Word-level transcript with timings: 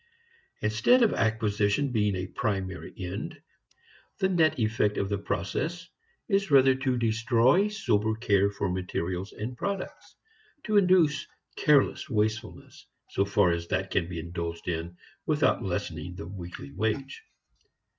Instead 0.63 1.03
of 1.03 1.13
acquisition 1.13 1.91
being 1.91 2.15
a 2.15 2.25
primary 2.25 2.91
end, 2.97 3.39
the 4.17 4.27
net 4.27 4.57
effect 4.59 4.97
of 4.97 5.09
the 5.09 5.17
process 5.19 5.87
is 6.27 6.49
rather 6.49 6.73
to 6.73 6.97
destroy 6.97 7.67
sober 7.67 8.15
care 8.15 8.49
for 8.49 8.67
materials 8.67 9.31
and 9.31 9.55
products; 9.55 10.15
to 10.63 10.75
induce 10.77 11.27
careless 11.55 12.09
wastefulness, 12.09 12.87
so 13.11 13.25
far 13.25 13.51
as 13.51 13.67
that 13.67 13.91
can 13.91 14.09
be 14.09 14.17
indulged 14.19 14.67
in 14.67 14.97
without 15.27 15.63
lessening 15.63 16.15
the 16.15 16.25
weekly 16.25 16.71
wage. 16.71 17.21